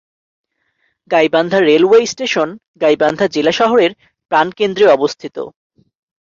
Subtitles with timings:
[1.11, 2.49] Gaibandha railway station
[2.81, 3.91] Gaibandha জেলা শহরের
[4.31, 5.35] প্রাণকেন্দ্রে অবস্থিত।